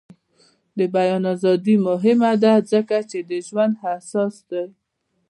[0.77, 4.63] د بیان ازادي مهمه ده ځکه چې د ژوند اساس دی.